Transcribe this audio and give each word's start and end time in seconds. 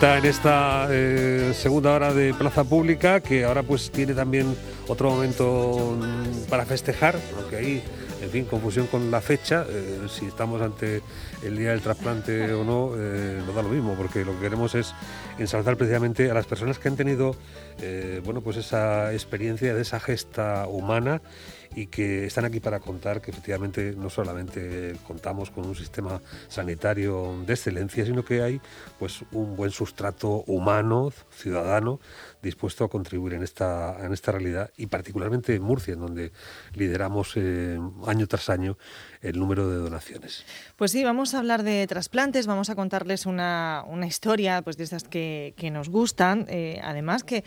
musiquita 0.00 0.18
en 0.18 0.24
esta 0.24 0.88
eh, 0.90 1.52
segunda 1.54 1.92
hora 1.92 2.14
de 2.14 2.32
Plaza 2.32 2.64
Pública, 2.64 3.20
que 3.20 3.44
ahora 3.44 3.62
pues 3.62 3.90
tiene 3.90 4.14
también 4.14 4.56
otro 4.88 5.10
momento 5.10 5.98
para 6.48 6.64
festejar, 6.64 7.16
aunque 7.36 7.56
ahí 7.56 7.82
en 8.22 8.30
fin, 8.30 8.44
confusión 8.46 8.86
con 8.86 9.10
la 9.10 9.20
fecha, 9.20 9.66
eh, 9.68 10.06
si 10.08 10.24
estamos 10.24 10.62
ante 10.62 11.02
el 11.42 11.56
día 11.58 11.70
del 11.70 11.82
trasplante 11.82 12.52
o 12.54 12.64
no, 12.64 12.92
eh, 12.96 13.42
nos 13.44 13.54
da 13.54 13.62
lo 13.62 13.68
mismo, 13.68 13.94
porque 13.94 14.24
lo 14.24 14.32
que 14.32 14.40
queremos 14.40 14.74
es 14.74 14.94
ensalzar 15.38 15.76
precisamente 15.76 16.30
a 16.30 16.34
las 16.34 16.46
personas 16.46 16.78
que 16.78 16.88
han 16.88 16.96
tenido, 16.96 17.36
bueno, 18.24 18.40
pues 18.40 18.56
esa 18.56 19.12
experiencia 19.12 19.74
de 19.74 19.82
esa 19.82 20.00
gesta 20.00 20.66
humana 20.66 21.20
y 21.74 21.86
que 21.86 22.26
están 22.26 22.44
aquí 22.44 22.60
para 22.60 22.80
contar 22.80 23.20
que 23.20 23.30
efectivamente 23.30 23.94
no 23.96 24.10
solamente 24.10 24.96
contamos 25.06 25.50
con 25.50 25.66
un 25.66 25.76
sistema 25.76 26.20
sanitario 26.48 27.42
de 27.46 27.54
excelencia, 27.54 28.04
sino 28.04 28.24
que 28.24 28.42
hay 28.42 28.60
pues 28.98 29.24
un 29.32 29.56
buen 29.56 29.70
sustrato 29.70 30.44
humano, 30.46 31.12
ciudadano, 31.30 32.00
dispuesto 32.42 32.84
a 32.84 32.88
contribuir 32.88 33.34
en 33.34 33.42
esta, 33.42 34.04
en 34.04 34.12
esta 34.12 34.32
realidad 34.32 34.70
y 34.76 34.86
particularmente 34.86 35.54
en 35.54 35.62
Murcia, 35.62 35.94
en 35.94 36.00
donde 36.00 36.32
lideramos 36.74 37.32
eh, 37.36 37.78
año 38.06 38.26
tras 38.26 38.50
año 38.50 38.76
el 39.22 39.38
número 39.38 39.68
de 39.68 39.76
donaciones. 39.76 40.46
Pues 40.76 40.92
sí, 40.92 41.04
vamos 41.04 41.34
a 41.34 41.38
hablar 41.38 41.62
de 41.62 41.86
trasplantes, 41.86 42.46
vamos 42.46 42.70
a 42.70 42.74
contarles 42.74 43.26
una, 43.26 43.84
una 43.86 44.06
historia 44.06 44.62
pues 44.62 44.76
de 44.76 44.84
estas 44.84 45.04
que, 45.04 45.54
que 45.56 45.70
nos 45.70 45.88
gustan, 45.88 46.46
eh, 46.48 46.80
además 46.82 47.22
que, 47.24 47.42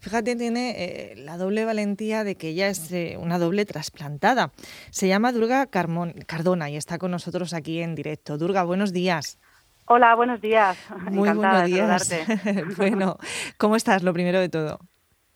fíjate, 0.00 0.36
tiene 0.36 0.74
eh, 0.78 1.14
la 1.16 1.36
doble 1.36 1.64
valentía 1.64 2.24
de 2.24 2.36
que 2.36 2.48
ella 2.48 2.68
es 2.68 2.92
una 3.18 3.38
doble 3.38 3.66
trasplantada. 3.66 4.52
Se 4.90 5.08
llama 5.08 5.32
Durga 5.32 5.66
Cardona 5.66 6.70
y 6.70 6.76
está 6.76 6.98
con 6.98 7.10
nosotros 7.10 7.52
aquí 7.52 7.80
en 7.80 7.94
directo. 7.94 8.38
Durga, 8.38 8.64
buenos 8.64 8.92
días. 8.92 9.38
Hola, 9.86 10.14
buenos 10.14 10.40
días. 10.40 10.78
Muy 11.10 11.30
buenos 11.30 11.64
días. 11.64 12.14
bueno, 12.76 13.16
¿cómo 13.56 13.76
estás? 13.76 14.02
Lo 14.02 14.12
primero 14.12 14.38
de 14.38 14.48
todo. 14.48 14.78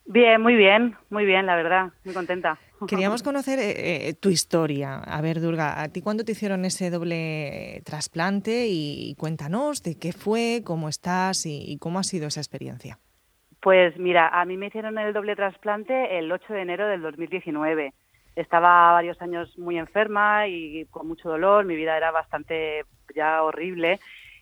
Bien, 0.05 0.41
muy 0.41 0.55
bien, 0.55 0.97
muy 1.09 1.25
bien, 1.25 1.45
la 1.45 1.55
verdad, 1.55 1.91
muy 2.03 2.13
contenta. 2.13 2.59
Queríamos 2.87 3.23
conocer 3.23 3.59
eh, 3.59 4.09
eh, 4.09 4.13
tu 4.13 4.29
historia. 4.29 4.95
A 4.95 5.21
ver, 5.21 5.39
Durga, 5.39 5.81
¿a 5.81 5.89
ti 5.89 6.01
cuándo 6.01 6.23
te 6.23 6.33
hicieron 6.33 6.65
ese 6.65 6.89
doble 6.89 7.81
trasplante? 7.85 8.67
Y, 8.67 9.15
cuéntanos 9.17 9.83
de 9.83 9.97
qué 9.97 10.11
fue, 10.11 10.61
cómo 10.65 10.89
estás 10.89 11.45
y, 11.45 11.77
cómo 11.79 11.99
ha 11.99 12.03
sido 12.03 12.27
esa 12.27 12.39
experiencia. 12.39 12.99
Pues 13.61 13.97
mira, 13.97 14.27
a 14.27 14.45
mí 14.45 14.57
me 14.57 14.67
hicieron 14.67 14.97
el 14.97 15.13
doble 15.13 15.35
trasplante 15.35 16.17
el 16.17 16.31
8 16.31 16.53
de 16.53 16.61
enero 16.61 16.87
del 16.87 17.01
2019. 17.01 17.93
Estaba 18.35 18.93
varios 18.93 19.21
años 19.21 19.57
muy 19.57 19.77
enferma 19.77 20.47
y 20.47 20.85
con 20.91 21.07
mucho 21.07 21.29
dolor, 21.29 21.65
mi 21.65 21.75
vida 21.75 21.95
era 21.95 22.11
bastante 22.11 22.83
ya 23.15 23.43
horrible 23.43 23.99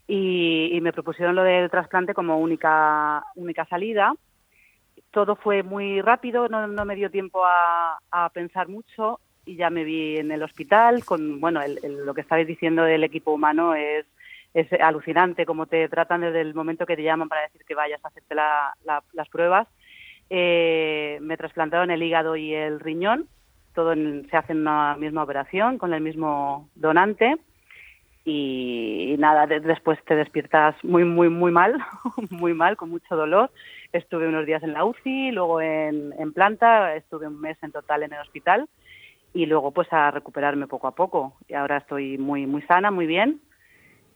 y, 0.08 0.80
me 0.82 0.92
propusieron 0.92 1.36
lo 1.36 1.44
del 1.44 1.70
trasplante 1.70 2.14
como 2.14 2.38
única, 2.40 3.24
única 3.36 3.66
salida. 3.66 4.14
Todo 5.12 5.36
fue 5.36 5.64
muy 5.64 6.02
rápido, 6.02 6.48
no, 6.48 6.68
no 6.68 6.86
me 6.86 6.96
dio 6.96 7.12
tiempo 7.12 7.44
a, 7.46 8.00
pensar 8.34 8.68
mucho 8.68 9.20
y 9.46 9.56
ya 9.56 9.70
me 9.70 9.84
vi 9.84 10.18
en 10.18 10.32
el 10.32 10.44
hospital 10.44 11.04
con, 11.04 11.40
bueno, 11.42 11.62
lo 11.84 12.14
que 12.14 12.22
estabais 12.22 12.48
diciendo 12.48 12.84
del 12.84 13.04
equipo 13.04 13.32
humano 13.32 13.76
es, 13.76 14.06
es 14.54 14.72
alucinante, 14.74 15.46
cómo 15.46 15.66
te 15.66 15.90
tratan 15.90 16.22
desde 16.22 16.42
el 16.42 16.54
momento 16.54 16.86
que 16.86 16.96
te 16.96 17.04
llaman 17.04 17.30
para 17.30 17.42
decir 17.44 17.64
que 17.66 17.76
vayas 17.76 18.04
a 18.04 18.08
hacerte 18.08 18.36
las 18.36 19.30
pruebas. 19.30 19.68
Eh, 20.30 21.18
me 21.22 21.36
trasplantaron 21.36 21.92
el 21.92 22.04
hígado 22.04 22.38
y 22.38 22.54
el 22.54 22.80
riñón, 22.80 23.28
todo 23.74 23.94
se 23.94 24.38
hace 24.38 24.54
en 24.54 24.62
una 24.62 24.96
misma 24.96 25.24
operación 25.24 25.78
con 25.78 25.94
el 25.94 26.02
mismo 26.02 26.70
donante 26.76 27.38
y, 28.24 29.16
nada, 29.18 29.48
después 29.48 29.98
te 30.06 30.16
despiertas 30.16 30.76
muy, 30.84 31.04
muy, 31.04 31.30
muy 31.30 31.52
mal, 31.52 31.78
muy 32.30 32.54
mal, 32.54 32.78
con 32.78 32.90
mucho 32.90 33.16
dolor. 33.16 33.52
Estuve 33.92 34.28
unos 34.28 34.46
días 34.46 34.62
en 34.64 34.74
la 34.74 34.86
UCI, 34.86 35.32
luego 35.32 35.60
en, 35.62 36.14
en 36.18 36.34
planta, 36.34 36.96
estuve 36.96 37.28
un 37.28 37.42
mes 37.42 37.58
en 37.64 37.72
total 37.72 38.04
en 38.04 38.14
el 38.14 38.22
hospital 38.22 38.70
y 39.34 39.46
luego 39.46 39.72
pues 39.72 39.92
a 39.92 40.12
recuperarme 40.12 40.68
poco 40.68 40.88
a 40.88 40.96
poco. 40.96 41.36
Y 41.48 41.56
ahora 41.56 41.78
estoy 41.78 42.18
muy, 42.18 42.46
muy 42.46 42.62
sana, 42.64 42.92
muy 42.92 43.08
bien 43.08 43.42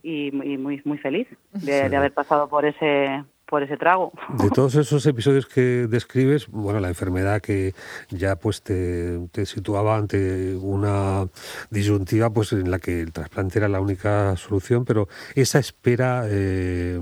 y, 0.03 0.31
muy, 0.31 0.81
muy 0.85 0.97
feliz 0.99 1.27
de, 1.53 1.89
de 1.89 1.95
haber 1.95 2.13
pasado 2.13 2.47
por 2.47 2.65
ese, 2.65 3.23
por 3.47 3.63
ese 3.63 3.77
trago. 3.77 4.11
De 4.29 4.49
todos 4.53 4.75
esos 4.75 5.05
episodios 5.05 5.45
que 5.45 5.87
describes, 5.87 6.47
bueno, 6.47 6.79
la 6.79 6.89
enfermedad 6.89 7.41
que 7.41 7.73
ya 8.09 8.35
pues 8.35 8.61
te, 8.61 9.45
situaba 9.45 9.97
ante 9.97 10.55
una 10.55 11.27
disyuntiva 11.69 12.29
pues 12.31 12.53
en 12.53 12.71
la 12.71 12.79
que 12.79 13.01
el 13.01 13.11
trasplante 13.11 13.59
era 13.59 13.67
la 13.67 13.79
única 13.79 14.35
solución, 14.37 14.85
pero 14.85 15.07
esa 15.35 15.59
espera 15.59 16.23
eh, 16.27 16.99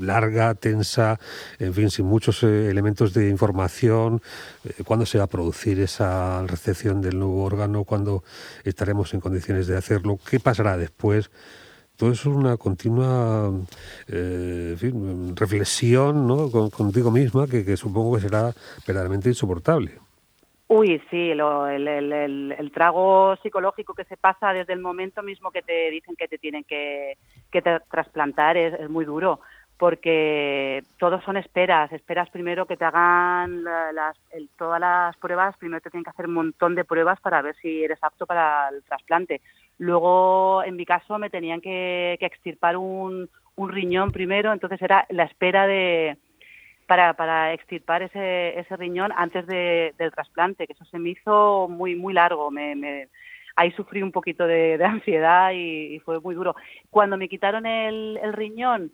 larga, 0.00 0.54
tensa, 0.54 1.18
en 1.58 1.74
fin, 1.74 1.90
sin 1.90 2.06
muchos 2.06 2.42
eh, 2.42 2.70
elementos 2.70 3.12
de 3.12 3.28
información, 3.28 4.22
eh, 4.64 4.82
¿cuándo 4.84 5.06
se 5.06 5.18
va 5.18 5.24
a 5.24 5.28
producir 5.28 5.80
esa 5.80 6.44
recepción 6.46 7.02
del 7.02 7.18
nuevo 7.18 7.44
órgano? 7.44 7.84
¿Cuándo 7.84 8.24
estaremos 8.64 9.12
en 9.14 9.20
condiciones 9.20 9.66
de 9.66 9.76
hacerlo? 9.76 10.18
¿Qué 10.28 10.40
pasará 10.40 10.76
después? 10.76 11.30
Todo 12.00 12.12
eso 12.12 12.30
es 12.30 12.36
una 12.36 12.56
continua 12.56 13.50
eh, 14.08 14.74
reflexión 15.36 16.26
¿no? 16.26 16.50
contigo 16.70 17.10
misma 17.10 17.46
que, 17.46 17.76
supongo 17.76 18.14
que 18.14 18.22
será 18.22 18.52
verdaderamente 18.86 19.28
insoportable. 19.28 19.98
Uy, 20.66 21.02
sí, 21.10 21.32
el, 21.32 22.70
trago 22.72 23.36
psicológico 23.42 23.92
que 23.92 24.04
se 24.04 24.16
pasa 24.16 24.54
desde 24.54 24.72
el 24.72 24.80
momento 24.80 25.22
mismo 25.22 25.50
que 25.50 25.60
te 25.60 25.90
dicen 25.90 26.16
que 26.16 26.26
te 26.26 26.38
tienen 26.38 26.64
que, 26.64 27.18
trasplantar 27.90 28.56
es, 28.56 28.88
muy 28.88 29.04
duro, 29.04 29.40
porque 29.80 30.84
todos 30.98 31.24
son 31.24 31.38
esperas. 31.38 31.90
Esperas 31.90 32.28
primero 32.28 32.66
que 32.66 32.76
te 32.76 32.84
hagan 32.84 33.64
las, 33.64 34.14
todas 34.58 34.78
las 34.78 35.16
pruebas, 35.16 35.56
primero 35.56 35.80
te 35.80 35.88
tienen 35.88 36.04
que 36.04 36.10
hacer 36.10 36.26
un 36.26 36.34
montón 36.34 36.74
de 36.74 36.84
pruebas 36.84 37.18
para 37.20 37.40
ver 37.40 37.56
si 37.62 37.82
eres 37.82 37.98
apto 38.02 38.26
para 38.26 38.68
el 38.68 38.82
trasplante. 38.82 39.40
Luego, 39.78 40.62
en 40.64 40.76
mi 40.76 40.84
caso, 40.84 41.18
me 41.18 41.30
tenían 41.30 41.62
que, 41.62 42.18
extirpar 42.20 42.76
un, 42.76 43.30
riñón 43.56 44.12
primero, 44.12 44.52
entonces 44.52 44.80
era 44.82 45.06
la 45.08 45.24
espera 45.24 45.66
de 45.66 46.18
para, 46.86 47.14
para 47.14 47.54
extirpar 47.54 48.02
ese, 48.02 48.58
ese 48.58 48.76
riñón 48.76 49.12
antes 49.16 49.46
del 49.46 50.12
trasplante, 50.12 50.66
que 50.66 50.74
eso 50.74 50.84
se 50.84 50.98
me 50.98 51.10
hizo 51.10 51.68
muy 51.68 51.94
muy 51.94 52.12
largo. 52.12 52.50
Me, 52.50 53.08
ahí 53.56 53.70
sufrí 53.72 54.02
un 54.02 54.12
poquito 54.12 54.46
de, 54.46 54.78
ansiedad 54.84 55.52
y, 55.54 56.00
fue 56.00 56.20
muy 56.20 56.34
duro. 56.34 56.54
Cuando 56.90 57.16
me 57.16 57.30
quitaron 57.30 57.64
el, 57.64 58.18
el 58.22 58.34
riñón 58.34 58.92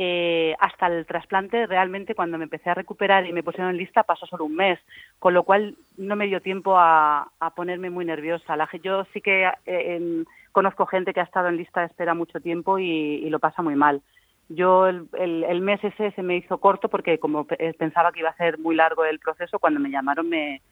eh, 0.00 0.54
hasta 0.60 0.86
el 0.86 1.06
trasplante, 1.06 1.66
realmente 1.66 2.14
cuando 2.14 2.38
me 2.38 2.44
empecé 2.44 2.70
a 2.70 2.74
recuperar 2.74 3.26
y 3.26 3.32
me 3.32 3.42
pusieron 3.42 3.70
en 3.70 3.78
lista, 3.78 4.04
pasó 4.04 4.26
solo 4.26 4.44
un 4.44 4.54
mes, 4.54 4.78
con 5.18 5.34
lo 5.34 5.42
cual 5.42 5.74
no 5.96 6.14
me 6.14 6.28
dio 6.28 6.40
tiempo 6.40 6.76
a, 6.78 7.32
ponerme 7.56 7.90
muy 7.90 8.04
nerviosa. 8.04 8.56
La, 8.56 8.68
yo 8.80 9.04
sí 9.12 9.20
que 9.20 9.50
eh, 9.66 10.24
conozco 10.52 10.86
gente 10.86 11.12
que 11.12 11.18
ha 11.18 11.24
estado 11.24 11.48
en 11.48 11.56
lista 11.56 11.80
de 11.80 11.86
espera 11.86 12.14
mucho 12.14 12.38
tiempo 12.38 12.78
y, 12.78 13.28
lo 13.28 13.40
pasa 13.40 13.60
muy 13.60 13.74
mal. 13.74 14.00
Yo 14.48 14.86
el, 14.86 15.08
el, 15.18 15.60
mes 15.62 15.82
ese 15.82 16.12
se 16.12 16.22
me 16.22 16.36
hizo 16.36 16.58
corto 16.58 16.88
porque 16.88 17.18
como 17.18 17.44
pensaba 17.76 18.12
que 18.12 18.20
iba 18.20 18.30
a 18.30 18.36
ser 18.36 18.56
muy 18.58 18.76
largo 18.76 19.04
el 19.04 19.18
proceso, 19.18 19.58
cuando 19.58 19.80
me 19.80 19.90
llamaron 19.90 20.28
me, 20.28 20.62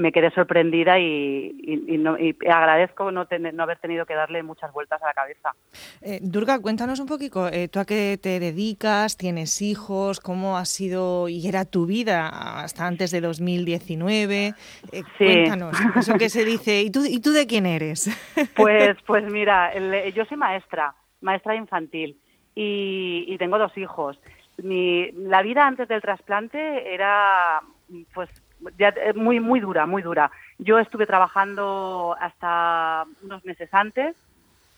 me 0.00 0.12
quedé 0.12 0.30
sorprendida 0.30 0.98
y, 0.98 1.52
no, 1.98 2.16
agradezco 2.50 3.10
no, 3.12 3.26
tener, 3.26 3.52
no 3.54 3.62
haber 3.62 3.78
tenido 3.78 4.06
que 4.06 4.14
darle 4.14 4.42
muchas 4.42 4.72
vueltas 4.72 5.00
a 5.02 5.06
la 5.06 5.12
cabeza. 5.12 5.54
Eh, 6.00 6.18
Durga, 6.22 6.58
cuéntanos 6.58 7.00
un 7.00 7.06
poquito, 7.06 7.48
eh, 7.48 7.68
¿tú 7.68 7.78
a 7.80 7.84
qué 7.84 8.18
te 8.20 8.40
dedicas? 8.40 9.16
¿Tienes 9.16 9.60
hijos? 9.60 10.20
¿Cómo 10.20 10.56
ha 10.56 10.64
sido 10.64 11.28
y 11.28 11.46
era 11.46 11.64
tu 11.66 11.86
vida 11.86 12.28
hasta 12.62 12.86
antes 12.86 13.10
de 13.10 13.20
2019? 13.20 14.54
Eh, 14.92 15.02
Cuéntanos, 15.18 15.76
eso 15.96 16.14
que 16.14 16.30
se 16.30 16.44
dice, 16.44 16.80
¿y 16.80 16.90
tú, 16.90 17.04
¿y 17.04 17.20
tú 17.20 17.32
de 17.32 17.46
quién 17.46 17.66
eres? 17.66 18.10
Pues, 18.56 18.96
pues 19.06 19.24
mira, 19.30 19.72
yo 20.10 20.24
soy 20.24 20.36
maestra, 20.36 20.94
maestra 21.20 21.54
infantil 21.54 22.18
y, 22.54 23.24
y 23.28 23.38
tengo 23.38 23.58
dos 23.58 23.76
hijos. 23.76 24.18
Mi, 24.62 25.10
la 25.12 25.42
vida 25.42 25.66
antes 25.66 25.88
del 25.88 26.00
trasplante 26.00 26.92
era 26.92 27.60
pues 28.14 28.28
eh, 28.78 29.12
muy, 29.14 29.40
muy 29.40 29.60
dura, 29.60 29.86
muy 29.86 30.02
dura. 30.02 30.30
Yo 30.58 30.78
estuve 30.78 31.06
trabajando 31.06 32.16
hasta 32.20 33.04
unos 33.22 33.44
meses 33.44 33.68
antes, 33.72 34.16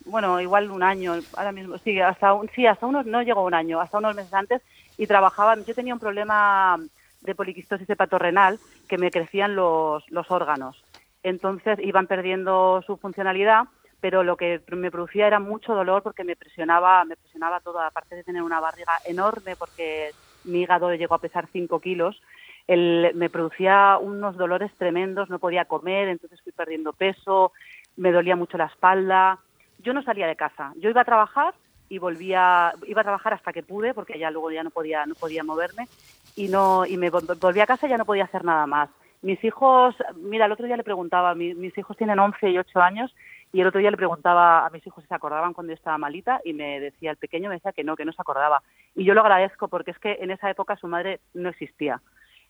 bueno, 0.05 0.41
igual 0.41 0.71
un 0.71 0.83
año, 0.83 1.15
ahora 1.35 1.53
mismo, 1.53 1.79
sí, 1.79 2.01
hasta, 2.01 2.35
un, 2.35 2.51
sí, 2.55 2.67
hasta 2.67 2.87
unos, 2.87 3.07
no 3.07 3.23
llegó 3.23 3.45
un 3.45 3.55
año, 3.55 3.81
hasta 3.81 3.99
unos 3.99 4.15
meses 4.15 4.33
antes, 4.33 4.61
y 4.97 5.07
trabajaba, 5.07 5.57
yo 5.65 5.75
tenía 5.75 5.95
un 5.95 6.01
problema 6.01 6.79
de 7.21 7.35
poliquistosis 7.35 7.89
hepatorrenal, 7.89 8.59
que 8.89 8.99
me 8.99 9.11
crecían 9.11 9.55
los, 9.55 10.03
los 10.11 10.31
órganos. 10.31 10.77
Entonces 11.23 11.79
iban 11.81 12.09
perdiendo 12.09 12.83
su 12.85 12.97
funcionalidad, 12.97 13.65
pero 14.01 14.25
lo 14.25 14.37
que 14.37 14.61
me 14.73 14.91
producía 14.91 15.29
era 15.29 15.39
mucho 15.39 15.75
dolor 15.75 16.03
porque 16.03 16.25
me 16.25 16.35
presionaba, 16.35 17.05
me 17.05 17.17
presionaba 17.17 17.61
todo, 17.61 17.81
aparte 17.81 18.17
de 18.17 18.25
tener 18.25 18.43
una 18.43 18.59
barriga 18.59 18.99
enorme 19.05 19.55
porque 19.57 20.11
mi 20.43 20.63
hígado 20.63 20.93
llegó 20.95 21.15
a 21.15 21.21
pesar 21.21 21.49
5 21.53 21.81
kilos, 21.81 22.21
me 22.69 23.31
producía 23.31 23.99
unos 24.01 24.37
dolores 24.37 24.71
tremendos, 24.79 25.31
no 25.31 25.39
podía 25.39 25.65
comer, 25.65 26.09
entonces 26.09 26.41
fui 26.43 26.53
perdiendo 26.53 26.93
peso, 26.93 27.53
me 27.97 28.13
dolía 28.13 28.37
mucho 28.37 28.59
la 28.59 28.67
espalda. 28.67 29.39
Yo 29.79 29.93
no 29.93 30.03
salía 30.03 30.27
de 30.27 30.37
casa, 30.37 30.73
yo 30.77 30.91
iba 30.91 31.01
a 31.01 31.07
trabajar 31.07 31.55
y 31.89 31.99
volvía, 31.99 32.73
iba 32.87 33.01
a 33.01 33.05
trabajar 33.05 33.35
hasta 33.35 33.53
que 33.53 33.63
pude, 33.63 33.95
porque 33.95 34.19
ya 34.19 34.31
luego 34.31 34.51
ya 34.51 34.63
no 34.63 34.71
podía, 34.71 35.05
no 35.05 35.15
podía 35.15 35.45
moverme, 35.45 35.89
y 36.37 36.49
no, 36.49 36.87
y 36.87 36.97
me 36.97 37.11
volví 37.11 37.61
a 37.61 37.67
casa 37.67 37.87
y 37.87 37.91
ya 37.91 37.99
no 37.99 38.07
podía 38.07 38.25
hacer 38.25 38.45
nada 38.45 38.67
más. 38.67 38.89
Mis 39.21 39.43
hijos, 39.45 39.95
mira, 40.17 40.47
el 40.47 40.53
otro 40.53 40.67
día 40.67 40.77
le 40.77 40.85
preguntaba, 40.85 41.35
mis 41.35 41.77
hijos 41.77 41.97
tienen 41.97 42.19
11 42.19 42.51
y 42.51 42.59
8 42.59 42.81
años, 42.81 43.15
y 43.53 43.61
el 43.61 43.67
otro 43.67 43.81
día 43.81 43.91
le 43.91 43.97
preguntaba 43.97 44.67
a 44.67 44.71
mis 44.71 44.87
hijos 44.87 45.05
si 45.05 45.09
se 45.09 45.15
acordaban 45.15 45.53
cuando 45.53 45.73
yo 45.73 45.75
estaba 45.75 45.99
malita 45.99 46.41
y 46.45 46.55
me 46.55 46.81
decía, 46.81 47.11
el 47.11 47.19
pequeño 47.19 47.51
me 47.51 47.57
decía 47.57 47.73
que 47.73 47.85
no, 47.85 47.97
que 47.97 48.07
no 48.07 48.13
se 48.13 48.23
acordaba. 48.23 48.63
Y 48.95 49.05
yo 49.05 49.13
lo 49.13 49.21
agradezco 49.21 49.69
porque 49.69 49.91
es 49.91 49.99
que 49.99 50.19
en 50.21 50.31
esa 50.31 50.49
época 50.49 50.77
su 50.77 50.89
madre 50.89 51.21
no 51.35 51.51
existía. 51.51 52.01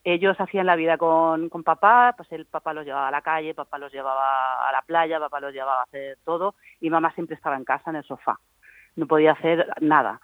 Ellos 0.05 0.41
hacían 0.41 0.67
la 0.67 0.77
vida 0.77 0.99
con, 0.99 1.49
con 1.49 1.63
papá, 1.63 2.15
pues 2.17 2.31
el 2.33 2.47
papá 2.47 2.73
los 2.73 2.85
llevaba 2.85 3.09
a 3.09 3.13
la 3.13 3.23
calle, 3.23 3.55
papá 3.55 3.79
los 3.79 3.93
llevaba 3.93 4.69
a 4.69 4.73
la 4.73 4.83
playa, 4.83 5.21
papá 5.21 5.39
los 5.41 5.53
llevaba 5.53 5.81
a 5.81 5.85
hacer 5.85 6.19
todo 6.25 6.57
y 6.81 6.91
mamá 6.91 7.13
siempre 7.13 7.37
estaba 7.37 7.57
en 7.57 7.65
casa 7.65 7.91
en 7.91 7.97
el 7.97 8.05
sofá. 8.05 8.39
No 8.97 9.07
podía 9.07 9.33
hacer 9.33 9.69
nada. 9.81 10.21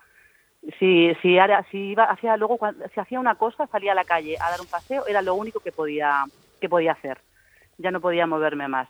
Si, 0.78 1.14
si, 1.22 1.38
si 1.70 1.78
iba, 1.78 2.04
hacía 2.04 2.36
luego, 2.36 2.58
si 2.92 3.00
hacía 3.00 3.20
una 3.20 3.36
cosa, 3.36 3.68
salía 3.68 3.92
a 3.92 3.94
la 3.94 4.04
calle 4.04 4.36
a 4.40 4.50
dar 4.50 4.60
un 4.60 4.66
paseo, 4.66 5.06
era 5.06 5.22
lo 5.22 5.34
único 5.34 5.60
que 5.60 5.70
podía, 5.70 6.24
que 6.60 6.68
podía 6.68 6.92
hacer. 6.92 7.20
Ya 7.78 7.92
no 7.92 8.00
podía 8.00 8.26
moverme 8.26 8.66
más. 8.66 8.88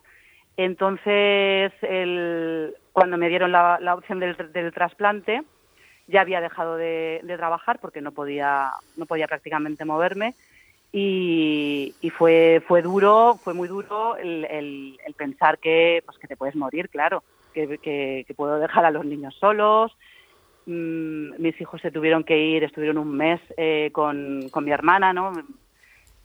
Entonces, 0.57 1.73
el, 1.83 2.75
cuando 2.93 3.17
me 3.17 3.29
dieron 3.29 3.53
la, 3.53 3.95
opción 3.95 4.19
del, 4.19 4.73
trasplante, 4.73 5.43
ya 6.09 6.23
había 6.23 6.41
dejado 6.41 6.77
de, 6.77 7.23
trabajar 7.37 7.79
porque 7.79 8.01
no 8.01 8.11
podía, 8.11 8.73
no 8.97 9.07
podía 9.07 9.29
prácticamente 9.29 9.85
moverme 9.85 10.35
y, 10.93 11.95
fue, 12.17 12.63
fue 12.67 12.83
duro, 12.83 13.39
fue 13.43 13.55
muy 13.55 13.69
duro 13.69 14.17
el, 14.17 14.99
pensar 15.17 15.59
que, 15.59 16.03
pues 16.05 16.19
que 16.19 16.29
te 16.29 16.37
puedes 16.37 16.57
morir, 16.57 16.89
claro, 16.89 17.23
que, 17.53 18.25
puedo 18.37 18.59
dejar 18.59 18.85
a 18.85 18.91
los 18.91 19.05
niños 19.05 19.35
solos. 19.39 19.97
Mm, 20.67 21.41
mis 21.41 21.61
hijos 21.61 21.81
se 21.81 21.91
tuvieron 21.91 22.25
que 22.25 22.39
ir, 22.39 22.65
estuvieron 22.65 22.99
un 22.99 23.17
mes 23.17 23.41
eh, 23.57 23.91
con, 23.93 24.49
con 24.51 24.65
mi 24.65 24.71
hermana, 24.71 25.13
¿no? 25.13 25.33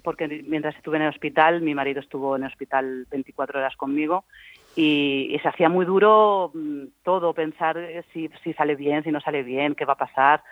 porque 0.03 0.43
mientras 0.45 0.75
estuve 0.75 0.97
en 0.97 1.03
el 1.03 1.09
hospital, 1.09 1.61
mi 1.61 1.73
marido 1.73 2.01
estuvo 2.01 2.35
en 2.35 2.43
el 2.43 2.49
hospital 2.49 3.07
24 3.09 3.59
horas 3.59 3.75
conmigo 3.77 4.25
y, 4.75 5.39
se 5.41 5.47
hacía 5.47 5.69
muy 5.69 5.85
duro 5.85 6.51
mm, 6.53 6.83
todo, 7.03 7.33
pensar 7.33 7.77
si, 8.11 8.29
si, 8.43 8.53
sale 8.53 8.75
bien, 8.75 9.03
si 9.03 9.11
no 9.11 9.21
sale 9.21 9.43
bien, 9.43 9.75
qué 9.75 9.85
va 9.85 9.93
a 9.93 9.97
pasar. 9.97 10.43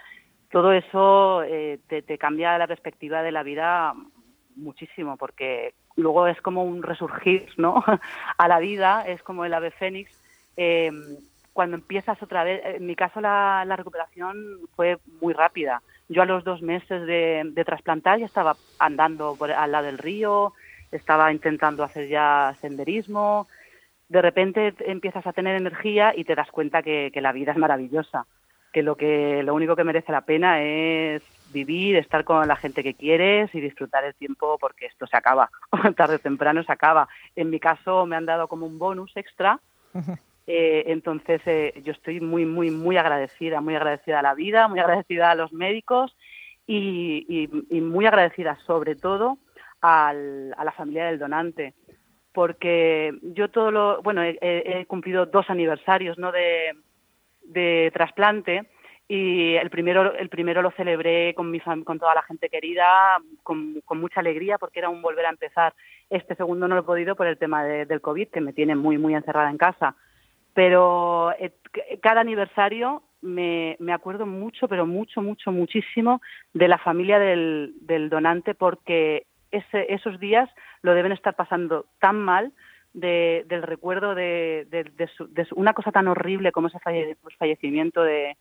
Todo 0.51 0.73
eso 0.73 1.43
eh, 1.43 1.79
te, 1.87 2.17
cambia 2.17 2.57
la 2.57 2.67
perspectiva 2.67 3.23
de 3.23 3.31
la 3.31 3.43
vida 3.43 3.93
muchísimo, 4.55 5.17
porque 5.17 5.73
luego 5.95 6.27
es 6.27 6.41
como 6.41 6.63
un 6.63 6.83
resurgir 6.83 7.47
¿no? 7.57 7.83
a 8.37 8.47
la 8.47 8.59
vida, 8.59 9.05
es 9.07 9.23
como 9.23 9.45
el 9.45 9.53
ave 9.53 9.71
fénix. 9.71 10.11
Eh, 10.57 10.91
cuando 11.53 11.75
empiezas 11.75 12.21
otra 12.21 12.43
vez, 12.43 12.61
en 12.63 12.85
mi 12.85 12.95
caso 12.95 13.19
la, 13.19 13.63
la 13.65 13.75
recuperación 13.75 14.35
fue 14.75 14.97
muy 15.21 15.33
rápida 15.33 15.81
yo 16.11 16.21
a 16.21 16.25
los 16.25 16.43
dos 16.43 16.61
meses 16.61 17.07
de, 17.07 17.63
trasplantar 17.65 18.19
ya 18.19 18.25
estaba 18.25 18.57
andando 18.79 19.35
por, 19.37 19.51
al 19.51 19.71
lado 19.71 19.85
del 19.85 19.97
río, 19.97 20.53
estaba 20.91 21.31
intentando 21.31 21.83
hacer 21.83 22.09
ya 22.09 22.53
senderismo. 22.59 23.47
De 24.09 24.21
repente 24.21 24.73
empiezas 24.79 25.25
a 25.25 25.31
tener 25.31 25.55
energía 25.55 26.13
y 26.15 26.25
te 26.25 26.35
das 26.35 26.51
cuenta 26.51 26.83
que, 26.83 27.11
la 27.15 27.31
vida 27.31 27.53
es 27.53 27.57
maravillosa, 27.57 28.25
que 28.71 28.83
lo 28.83 28.95
que 28.95 29.43
lo 29.43 29.53
único 29.53 29.75
que 29.75 29.83
merece 29.83 30.11
la 30.11 30.21
pena 30.21 30.61
es 30.61 31.21
vivir, 31.51 31.97
estar 31.97 32.23
con 32.23 32.47
la 32.47 32.55
gente 32.55 32.83
que 32.83 32.93
quieres 32.93 33.53
y 33.53 33.59
disfrutar 33.59 34.05
el 34.05 34.15
tiempo 34.15 34.57
porque 34.59 34.85
esto 34.85 35.05
se 35.07 35.17
acaba, 35.17 35.49
tarde 35.97 36.15
o 36.15 36.19
temprano 36.19 36.63
se 36.63 36.71
acaba. 36.71 37.07
En 37.35 37.49
mi 37.49 37.59
caso 37.59 38.05
me 38.05 38.15
han 38.15 38.25
dado 38.25 38.47
como 38.47 38.65
un 38.65 38.79
bonus 38.79 39.11
extra 39.15 39.59
eh, 40.47 40.83
entonces, 40.87 41.41
eh, 41.45 41.81
yo 41.83 41.93
estoy 41.93 42.19
muy, 42.19 42.45
muy, 42.45 42.71
muy 42.71 42.97
agradecida, 42.97 43.61
muy 43.61 43.75
agradecida 43.75 44.19
a 44.19 44.23
la 44.23 44.33
vida, 44.33 44.67
muy 44.67 44.79
agradecida 44.79 45.31
a 45.31 45.35
los 45.35 45.53
médicos 45.53 46.15
y, 46.67 47.49
muy 47.71 48.05
agradecida 48.05 48.57
sobre 48.65 48.95
todo 48.95 49.37
a 49.81 50.13
la 50.13 50.71
familia 50.75 51.07
del 51.07 51.19
donante, 51.19 51.73
porque 52.33 53.17
yo 53.21 53.49
todo 53.49 53.71
lo, 53.71 54.01
bueno, 54.03 54.21
he, 54.23 54.85
cumplido 54.87 55.25
dos 55.25 55.49
aniversarios, 55.49 56.17
¿no? 56.17 56.31
De, 56.31 56.75
de 57.51 57.91
trasplante 57.93 58.67
y 59.07 59.55
el 59.55 59.69
primero 59.69 60.13
el 60.15 60.29
primero 60.29 60.61
lo 60.61 60.71
celebré 60.71 61.33
con 61.35 61.51
mi 61.51 61.59
con 61.59 61.99
toda 61.99 62.15
la 62.15 62.21
gente 62.21 62.47
querida 62.47 63.17
con, 63.43 63.81
mucha 63.89 64.21
alegría 64.21 64.57
porque 64.57 64.79
era 64.79 64.87
un 64.87 65.01
volver 65.01 65.25
a 65.25 65.31
empezar. 65.31 65.73
Este 66.09 66.33
segundo 66.35 66.67
no 66.67 66.75
lo 66.75 66.81
he 66.81 66.85
podido 66.85 67.15
por 67.17 67.27
el 67.27 67.37
tema 67.37 67.65
del 67.65 67.99
covid 67.99 68.29
que 68.29 68.39
me 68.39 68.53
tiene 68.53 68.75
muy 68.75 68.97
muy 68.97 69.13
encerrada 69.13 69.49
en 69.49 69.57
casa. 69.57 69.95
Pero 70.53 71.33
eh, 71.39 71.51
cada 72.01 72.21
aniversario 72.21 73.03
me, 73.21 73.75
me, 73.79 73.91
acuerdo 73.91 74.25
mucho, 74.25 74.69
pero 74.69 74.85
mucho, 74.85 75.21
mucho, 75.21 75.51
muchísimo 75.51 76.21
de 76.53 76.69
la 76.69 76.77
familia 76.77 77.19
del, 77.19 77.73
del 77.81 78.09
donante 78.09 78.53
porque 78.53 79.25
ese, 79.51 79.93
esos 79.93 80.19
días 80.21 80.49
lo 80.81 80.93
deben 80.93 81.11
estar 81.11 81.35
pasando 81.35 81.85
tan 81.99 82.17
mal 82.17 82.53
de, 82.93 83.45
del 83.47 83.63
recuerdo 83.63 84.15
de, 84.15 84.67
de, 84.69 85.47
una 85.55 85.73
cosa 85.73 85.91
tan 85.91 86.07
horrible 86.07 86.51
como 86.51 86.67
ese 86.67 86.79
fallecimiento 87.37 88.03
de, 88.03 88.35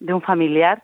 un 0.00 0.22
familiar, 0.22 0.82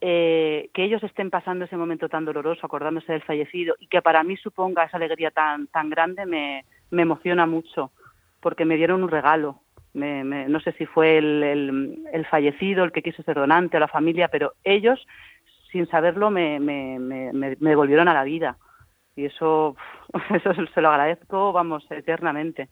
eh, 0.00 0.70
que 0.72 0.84
ellos 0.84 1.02
estén 1.02 1.30
pasando 1.30 1.64
ese 1.64 1.76
momento 1.76 2.08
tan 2.08 2.24
doloroso, 2.24 2.66
acordándose 2.66 3.12
del 3.12 3.22
fallecido, 3.22 3.74
y 3.78 3.86
que 3.86 4.02
para 4.02 4.22
mí 4.22 4.36
suponga 4.36 4.84
esa 4.84 4.96
alegría 4.96 5.30
tan, 5.30 5.66
tan 5.68 5.90
grande, 5.90 6.26
me, 6.26 6.64
me 6.90 7.02
emociona 7.02 7.46
mucho, 7.46 7.90
porque 8.40 8.64
me 8.64 8.76
dieron 8.76 9.02
un 9.02 9.10
regalo, 9.10 9.60
no 9.94 10.60
sé 10.60 10.72
si 10.72 10.86
fue 10.86 11.18
el, 11.18 12.26
fallecido 12.30 12.84
el 12.84 12.92
que 12.92 13.02
quiso 13.02 13.22
ser 13.22 13.36
donante 13.36 13.76
o 13.76 13.80
la 13.80 13.88
familia, 13.88 14.28
pero 14.28 14.54
ellos, 14.64 15.06
sin 15.70 15.86
saberlo, 15.88 16.30
me, 16.30 16.58
me, 16.60 17.74
volvieron 17.76 18.08
a 18.08 18.14
la 18.14 18.24
vida. 18.24 18.56
Y 19.16 19.26
eso, 19.26 19.76
eso 20.34 20.52
se 20.74 20.80
lo 20.80 20.90
agradezco, 20.90 21.52
vamos, 21.52 21.84
eternamente. 21.90 22.68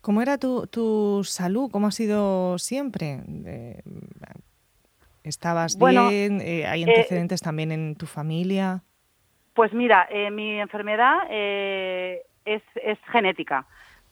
¿Cómo 0.00 0.22
era 0.22 0.38
tu, 0.38 0.66
tu 0.68 1.22
salud? 1.24 1.70
¿Cómo 1.70 1.88
ha 1.88 1.92
sido 1.92 2.58
siempre? 2.58 3.20
¿Estabas 5.24 5.76
bien? 5.76 6.40
Eh, 6.40 6.66
¿Hay 6.66 6.84
eh, 6.84 6.86
antecedentes 6.88 7.40
también 7.40 7.72
en 7.72 7.96
tu 7.96 8.06
familia? 8.06 8.84
Pues 9.54 9.72
mira, 9.72 10.06
eh, 10.10 10.30
mi 10.30 10.60
enfermedad 10.60 11.22
es, 11.30 12.62
es 12.74 12.98
genética 13.10 13.66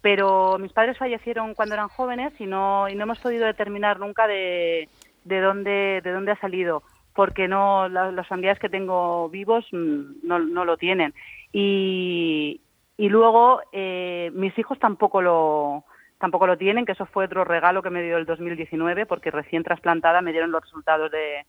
pero 0.05 0.59
mis 0.59 0.71
padres 0.71 0.99
fallecieron 0.99 1.55
cuando 1.55 1.75
eran 1.75 1.89
jóvenes 1.89 2.39
y 2.39 2.45
no, 2.45 2.91
y 2.91 2.95
no 2.95 3.05
hemos 3.05 3.19
podido 3.21 3.47
determinar 3.47 3.99
nunca 3.99 4.27
de, 4.27 4.91
de, 5.25 5.41
dónde, 5.41 6.03
de 6.05 6.13
dónde 6.13 6.33
ha 6.33 6.41
salido, 6.41 6.83
porque 7.15 7.49
no 7.49 7.89
los 7.89 8.29
familiares 8.29 8.61
que 8.61 8.69
tengo 8.69 9.31
vivos 9.31 9.65
mm, 9.73 10.17
no, 10.23 10.41
no 10.41 10.67
lo 10.67 10.77
tienen. 10.77 11.15
Y, 11.57 12.61
luego 12.99 13.61
eh, 13.73 14.33
mis 14.35 14.59
hijos 14.59 14.79
tampoco 14.81 15.23
lo, 15.23 15.85
tampoco 16.19 16.49
lo 16.49 16.59
tienen, 16.59 16.85
que 16.85 16.93
eso 16.93 17.07
fue 17.07 17.27
otro 17.27 17.45
regalo 17.45 17.81
que 17.81 17.91
me 17.91 18.03
dio 18.03 18.17
el 18.17 18.27
2019, 18.27 19.07
porque 19.07 19.31
recién 19.31 19.63
trasplantada 19.63 20.21
me 20.21 20.33
dieron 20.33 20.51
los 20.51 20.63
resultados 20.63 21.13
de, 21.13 21.47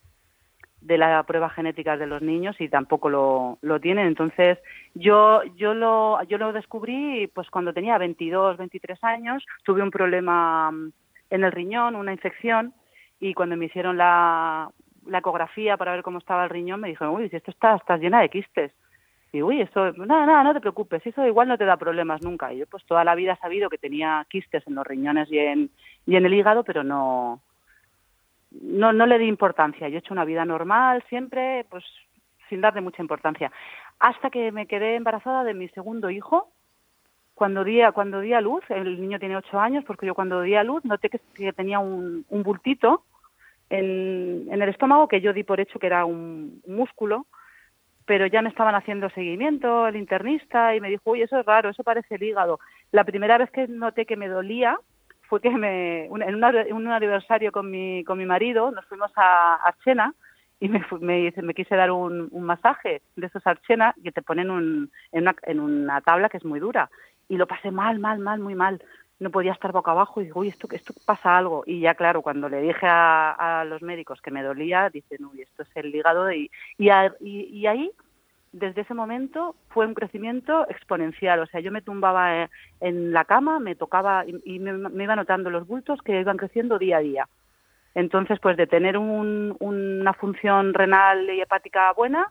de 0.82 0.98
la 1.00 1.24
prueba 1.24 1.50
genética 1.50 1.98
de 1.98 2.06
los 2.06 2.22
niños 2.22 2.56
y 2.62 2.70
tampoco 2.70 3.10
lo, 3.10 3.58
lo 3.62 3.80
tienen. 3.80 4.06
Entonces, 4.06 4.60
yo, 4.94 5.42
yo, 5.56 5.74
lo, 5.74 6.22
yo 6.26 6.38
lo 6.38 6.54
descubrí 6.54 7.26
pues 7.34 7.50
cuando 7.50 7.74
tenía 7.74 7.98
22, 7.98 8.58
23 8.58 9.04
años, 9.04 9.44
tuve 9.64 9.82
un 9.82 9.90
problema 9.90 10.72
en 11.32 11.44
el 11.44 11.52
riñón, 11.52 11.96
una 11.96 12.14
infección, 12.14 12.76
y 13.20 13.34
cuando 13.34 13.58
me 13.58 13.66
hicieron 13.66 13.98
la, 13.98 14.70
la 15.08 15.18
ecografía 15.18 15.78
para 15.78 15.94
ver 15.94 16.04
cómo 16.04 16.20
estaba 16.20 16.44
el 16.44 16.52
riñón, 16.52 16.82
me 16.82 16.90
dijeron, 16.90 17.16
uy, 17.16 17.28
si 17.30 17.38
esto 17.38 17.50
está, 17.50 17.76
estás 17.76 18.00
llena 18.00 18.22
de 18.22 18.30
quistes. 18.30 18.72
Y 19.32 19.42
uy, 19.42 19.62
esto, 19.62 19.92
nada, 19.94 20.26
nada, 20.26 20.44
no 20.44 20.54
te 20.54 20.62
preocupes, 20.62 21.06
eso 21.06 21.26
igual 21.26 21.48
no 21.48 21.58
te 21.58 21.66
da 21.66 21.78
problemas 21.78 22.22
nunca. 22.22 22.54
Y 22.54 22.60
yo 22.60 22.68
pues 22.68 22.86
toda 22.86 23.04
la 23.04 23.16
vida 23.16 23.34
he 23.34 23.38
sabido 23.38 23.70
que 23.70 23.78
tenía 23.78 24.26
quistes 24.30 24.66
en 24.68 24.76
los 24.76 24.88
riñones 24.88 25.30
y 25.32 25.40
en, 25.40 25.70
y 26.06 26.16
en 26.16 26.26
el 26.26 26.34
hígado, 26.34 26.64
pero 26.64 26.84
no, 26.84 27.42
no, 28.52 28.94
no 28.94 29.06
le 29.06 29.18
di 29.18 29.26
importancia. 29.26 29.90
Yo 29.90 29.96
he 29.96 30.00
hecho 30.00 30.14
una 30.14 30.26
vida 30.26 30.46
normal 30.46 31.04
siempre, 31.10 31.66
pues 31.70 31.84
sin 32.50 32.62
darle 32.62 32.82
mucha 32.82 33.02
importancia. 33.02 33.52
Hasta 34.00 34.30
que 34.30 34.52
me 34.52 34.68
quedé 34.68 34.96
embarazada 34.96 35.44
de 35.44 35.54
mi 35.54 35.68
segundo 35.70 36.10
hijo, 36.10 36.52
cuando 37.34 37.64
di 37.64 37.82
a, 37.82 37.92
cuando 37.92 38.22
di 38.22 38.34
a 38.34 38.42
luz, 38.42 38.64
el 38.70 39.00
niño 39.00 39.20
tiene 39.20 39.36
ocho 39.36 39.60
años, 39.60 39.84
porque 39.86 40.06
yo 40.06 40.16
cuando 40.16 40.42
di 40.42 40.56
a 40.56 40.64
luz 40.64 40.84
noté 40.86 41.10
que, 41.10 41.20
tenía 41.54 41.80
un, 41.80 42.26
un 42.30 42.44
bultito 42.44 43.04
en, 43.70 44.48
en, 44.50 44.62
el 44.62 44.70
estómago 44.70 45.08
que 45.08 45.20
yo 45.20 45.34
di 45.34 45.44
por 45.44 45.60
hecho 45.60 45.78
que 45.78 45.88
era 45.88 46.06
un 46.06 46.62
músculo, 46.66 47.26
pero 48.06 48.28
ya 48.28 48.42
me 48.42 48.50
estaban 48.50 48.76
haciendo 48.76 49.10
seguimiento 49.10 49.88
el 49.88 49.96
internista 49.96 50.76
y 50.76 50.82
me 50.82 50.90
dijo, 50.90 51.12
uy, 51.12 51.22
eso 51.22 51.40
es 51.40 51.46
raro, 51.46 51.70
eso 51.70 51.84
parece 51.84 52.16
el 52.16 52.24
hígado. 52.24 52.60
La 52.92 53.04
primera 53.04 53.38
vez 53.38 53.50
que 53.52 53.68
noté 53.68 54.06
que 54.06 54.16
me 54.16 54.28
dolía 54.28 54.78
fue 55.24 55.42
que 55.42 55.50
me, 55.50 56.06
en, 56.06 56.74
un 56.76 56.88
aniversario 56.88 57.52
con 57.52 57.70
mi, 57.72 58.04
con 58.04 58.18
mi 58.18 58.26
marido 58.26 58.72
nos 58.72 58.86
fuimos 58.86 59.12
a 59.16 59.56
Archena 59.56 60.14
y 60.60 60.70
me, 60.70 60.86
me, 61.02 61.34
me 61.36 61.54
quise 61.54 61.76
dar 61.76 61.92
un, 61.92 62.30
un, 62.32 62.44
masaje 62.44 63.02
de 63.16 63.28
esos 63.28 63.46
Archena 63.46 63.96
que 64.04 64.12
te 64.12 64.22
ponen 64.22 64.52
un, 64.52 64.92
en, 65.12 65.24
una, 65.24 65.36
en 65.44 65.60
una 65.60 66.02
tabla 66.02 66.30
que 66.30 66.38
es 66.38 66.46
muy 66.46 66.60
dura 66.60 66.90
y 67.28 67.38
lo 67.38 67.48
pasé 67.48 67.72
mal, 67.72 68.00
mal, 68.00 68.20
mal, 68.20 68.40
muy 68.40 68.56
mal. 68.56 68.82
No 69.20 69.30
podía 69.30 69.54
estar 69.54 69.72
boca 69.72 69.92
abajo 69.92 70.22
y 70.22 70.26
digo, 70.26 70.42
uy, 70.42 70.50
esto, 70.50 70.68
esto 70.72 70.94
pasa 71.06 71.38
algo. 71.38 71.64
Y 71.66 71.80
ya, 71.80 71.96
claro, 71.96 72.22
cuando 72.22 72.50
le 72.50 72.62
dije 72.62 72.86
a, 72.88 73.66
los 73.68 73.82
médicos 73.82 74.22
que 74.22 74.32
me 74.32 74.44
dolía, 74.44 74.90
dicen, 74.90 75.24
uy, 75.26 75.42
esto 75.42 75.64
es 75.64 75.70
el 75.76 75.94
hígado. 75.96 76.32
Y, 76.32 76.52
y, 76.78 76.90
y, 77.22 77.68
ahí, 77.68 77.92
desde 78.52 78.82
ese 78.82 78.94
momento, 78.94 79.56
fue 79.70 79.86
un 79.86 79.94
crecimiento 79.94 80.68
exponencial. 80.70 81.40
O 81.40 81.46
sea, 81.46 81.62
yo 81.62 81.72
me 81.72 81.82
tumbaba 81.82 82.50
en 82.82 83.14
la 83.14 83.24
cama, 83.24 83.60
me 83.60 83.76
tocaba 83.76 84.26
y, 84.26 84.60
me, 84.60 85.04
iba 85.04 85.16
notando 85.16 85.50
los 85.50 85.66
bultos 85.66 86.02
que 86.02 86.20
iban 86.20 86.38
creciendo 86.38 86.78
día 86.78 86.98
a 86.98 87.02
día. 87.02 87.30
Entonces, 87.94 88.40
pues 88.42 88.58
de 88.58 88.68
tener 88.68 88.98
una 88.98 90.14
función 90.14 90.74
renal 90.74 91.30
y 91.30 91.40
hepática 91.40 91.94
buena, 91.94 92.30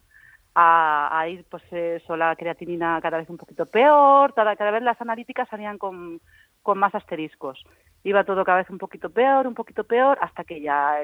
a, 0.55 1.27
ir 1.29 1.45
pues 1.51 1.63
eso, 1.73 2.17
la 2.17 2.37
creatinina 2.37 3.01
cada 3.01 3.19
vez 3.19 3.29
un 3.29 3.39
poquito 3.39 3.67
peor, 3.67 4.35
cada, 4.35 4.55
cada 4.55 4.71
vez 4.71 4.83
las 4.83 5.01
analíticas 5.01 5.49
salían 5.49 5.79
con, 5.79 6.21
con 6.65 6.79
más 6.79 6.95
asteriscos. 6.97 7.63
Iba 8.03 8.25
todo 8.25 8.45
cada 8.45 8.59
vez 8.59 8.71
un 8.71 8.79
poquito 8.79 9.11
peor, 9.11 9.47
un 9.47 9.55
poquito 9.55 9.85
peor, 9.85 10.19
hasta 10.21 10.43
que 10.43 10.61
ya 10.61 11.03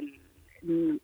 mm, 0.62 0.96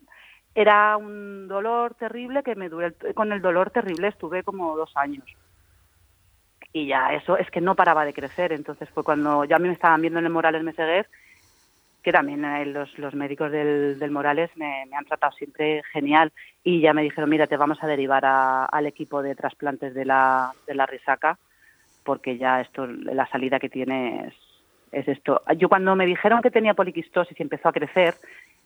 era 0.55 0.97
un 0.97 1.47
dolor 1.47 1.95
terrible 1.95 2.43
que 2.43 2.57
me 2.57 2.69
duré, 2.69 2.95
con 3.15 3.31
el 3.31 3.41
dolor 3.41 3.71
terrible 3.71 4.09
estuve 4.09 4.43
como 4.43 4.77
dos 4.77 4.91
años. 4.97 5.25
Y 6.73 6.87
ya 6.87 7.13
eso 7.13 7.37
es 7.37 7.51
que 7.51 7.61
no 7.61 7.75
paraba 7.75 8.05
de 8.05 8.15
crecer. 8.15 8.53
Entonces 8.53 8.89
fue 8.91 9.05
cuando 9.05 9.45
ya 9.45 9.57
a 9.57 9.59
mí 9.59 9.69
me 9.69 9.75
estaban 9.75 10.01
viendo 10.01 10.19
en 10.19 10.27
el 10.27 10.33
Morales 10.33 10.65
Meseguer, 10.65 11.07
que 12.03 12.13
también 12.13 12.45
eh, 12.45 12.65
los, 12.67 12.99
los, 12.99 13.15
médicos 13.15 13.53
del, 13.53 13.99
del 13.99 14.11
Morales 14.11 14.51
me, 14.57 14.87
me, 14.91 14.97
han 14.97 15.05
tratado 15.05 15.33
siempre 15.33 15.83
genial. 15.93 16.33
Y 16.65 16.81
ya 16.81 16.95
me 16.95 17.03
dijeron, 17.03 17.29
mira, 17.29 17.47
te 17.47 17.57
vamos 17.59 17.83
a 17.83 17.87
derivar 17.87 18.25
al 18.25 18.87
equipo 18.87 19.23
de 19.23 19.35
trasplantes 19.35 19.95
de 19.95 20.05
la, 20.07 20.53
de 20.67 20.75
la 20.75 20.87
Risaca, 20.87 21.39
porque 22.03 22.39
ya 22.39 22.61
esto, 22.61 22.87
la 22.87 23.27
salida 23.27 23.59
que 23.59 23.69
tiene 23.69 24.29
es, 24.29 24.35
es 24.93 25.09
esto. 25.09 25.43
Yo 25.57 25.69
cuando 25.69 25.95
me 25.97 26.07
dijeron 26.07 26.43
que 26.43 26.51
tenía 26.51 26.75
poliquistosis 26.75 27.39
y 27.39 27.43
empezó 27.43 27.69
a 27.69 27.73
crecer, 27.73 28.15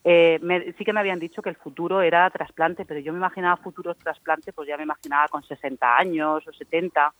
eh, 0.04 0.74
sí 0.78 0.84
que 0.84 0.92
me 0.92 1.00
habían 1.00 1.18
dicho 1.18 1.42
que 1.42 1.50
el 1.50 1.56
futuro 1.56 2.02
era 2.02 2.28
trasplante, 2.30 2.84
pero 2.84 3.00
yo 3.00 3.12
me 3.12 3.18
imaginaba 3.18 3.56
futuros 3.56 3.98
trasplante, 3.98 4.52
pues 4.52 4.68
ya 4.68 4.76
me 4.76 4.84
imaginaba 4.84 5.28
con 5.28 5.42
60 5.42 5.96
años 5.96 6.46
o 6.46 6.52
70, 6.52 7.12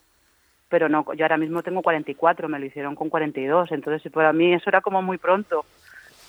pero 0.69 0.89
no, 0.89 1.05
yo 1.13 1.25
ahora 1.25 1.37
mismo 1.37 1.61
tengo 1.61 1.81
44, 1.81 2.47
me 2.47 2.59
lo 2.59 2.65
hicieron 2.65 2.95
con 2.95 3.09
42, 3.09 3.71
entonces 3.71 4.11
para 4.11 4.33
mí 4.33 4.53
eso 4.53 4.69
era 4.69 4.81
como 4.81 5.01
muy 5.01 5.17
pronto. 5.17 5.65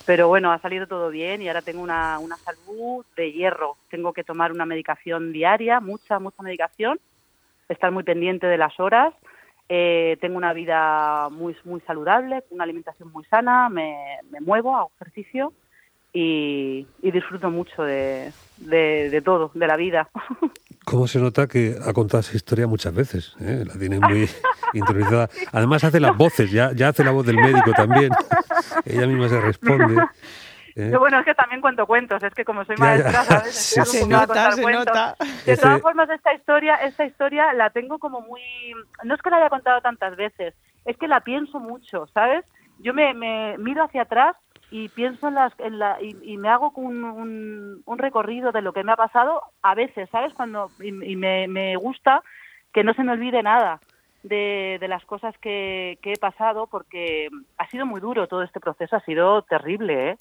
Pero 0.05 0.27
bueno, 0.27 0.51
ha 0.51 0.59
salido 0.59 0.85
todo 0.85 1.09
bien 1.09 1.41
y 1.41 1.47
ahora 1.47 1.61
tengo 1.61 1.81
una, 1.81 2.19
una 2.19 2.35
salud 2.35 3.05
de 3.15 3.31
hierro. 3.31 3.77
Tengo 3.89 4.11
que 4.11 4.25
tomar 4.25 4.51
una 4.51 4.65
medicación 4.65 5.31
diaria, 5.31 5.79
mucha, 5.79 6.19
mucha 6.19 6.43
medicación, 6.43 6.99
estar 7.69 7.89
muy 7.91 8.03
pendiente 8.03 8.47
de 8.47 8.57
las 8.57 8.77
horas 8.81 9.13
eh, 9.69 10.17
tengo 10.21 10.37
una 10.37 10.53
vida 10.53 11.29
muy, 11.29 11.55
muy 11.63 11.81
saludable, 11.81 12.43
una 12.49 12.63
alimentación 12.63 13.11
muy 13.11 13.23
sana, 13.25 13.69
me, 13.69 13.95
muevo, 14.41 14.75
hago 14.75 14.91
ejercicio 14.99 15.53
y, 16.13 16.85
disfruto 17.01 17.49
mucho 17.49 17.83
de, 17.83 18.31
de, 18.57 19.21
todo, 19.23 19.51
de 19.53 19.67
la 19.67 19.77
vida. 19.77 20.09
¿Cómo 20.85 21.07
se 21.07 21.19
nota 21.19 21.47
que 21.47 21.77
ha 21.83 21.93
contado 21.93 22.19
esa 22.19 22.35
historia 22.35 22.67
muchas 22.67 22.93
veces? 22.93 23.35
¿eh? 23.39 23.63
La 23.65 23.73
tiene 23.79 23.99
muy 23.99 24.29
interiorizada. 24.73 25.29
Además 25.51 25.83
hace 25.83 25.99
las 25.99 26.15
voces, 26.15 26.51
ya, 26.51 26.73
ya 26.73 26.89
hace 26.89 27.03
la 27.03 27.11
voz 27.11 27.25
del 27.25 27.37
médico 27.37 27.71
también. 27.71 28.11
Ella 28.85 29.07
misma 29.07 29.29
se 29.29 29.39
responde. 29.39 29.95
¿Eh? 30.75 30.95
bueno, 30.97 31.19
es 31.19 31.25
que 31.25 31.35
también 31.35 31.61
cuento 31.61 31.85
cuentos, 31.85 32.23
es 32.23 32.33
que 32.33 32.45
como 32.45 32.65
soy 32.65 32.75
maestra, 32.79 33.23
¿sabes? 33.23 33.55
se 33.89 34.07
nota, 34.07 34.51
se 34.51 34.61
nota. 34.61 35.15
De 35.45 35.57
todas 35.57 35.81
formas, 35.81 36.09
esta 36.09 36.33
historia, 36.33 36.75
esta 36.75 37.05
historia 37.05 37.53
la 37.53 37.69
tengo 37.69 37.99
como 37.99 38.21
muy... 38.21 38.41
No 39.03 39.13
es 39.13 39.21
que 39.21 39.29
la 39.29 39.37
haya 39.37 39.49
contado 39.49 39.81
tantas 39.81 40.15
veces, 40.15 40.55
es 40.85 40.97
que 40.97 41.07
la 41.07 41.21
pienso 41.21 41.59
mucho, 41.59 42.07
¿sabes? 42.07 42.45
Yo 42.79 42.93
me, 42.93 43.13
me 43.13 43.57
miro 43.57 43.83
hacia 43.83 44.03
atrás 44.03 44.35
y 44.71 44.89
pienso 44.89 45.27
en 45.27 45.35
las... 45.35 45.53
En 45.59 45.77
la, 45.77 45.97
y, 46.01 46.37
me 46.37 46.49
hago 46.49 46.71
un, 46.75 47.03
un, 47.03 47.83
un, 47.85 47.97
recorrido 47.97 48.51
de 48.51 48.61
lo 48.61 48.73
que 48.73 48.83
me 48.83 48.91
ha 48.91 48.97
pasado 48.97 49.41
a 49.61 49.75
veces, 49.75 50.09
¿sabes? 50.09 50.33
Cuando 50.33 50.71
Y, 50.81 51.15
me, 51.15 51.47
me 51.47 51.75
gusta 51.75 52.23
que 52.73 52.83
no 52.83 52.93
se 52.93 53.03
me 53.03 53.11
olvide 53.11 53.43
nada. 53.43 53.79
De, 54.23 54.77
de, 54.79 54.87
las 54.87 55.03
cosas 55.03 55.37
que, 55.39 55.99
que, 56.01 56.13
he 56.13 56.17
pasado 56.17 56.67
porque 56.67 57.27
ha 57.57 57.67
sido 57.67 57.85
muy 57.85 57.99
duro 57.99 58.29
todo 58.29 58.41
este 58.41 58.61
proceso, 58.61 58.95
ha 58.95 59.01
sido 59.01 59.41
terrible, 59.41 60.11
¿eh? 60.11 60.17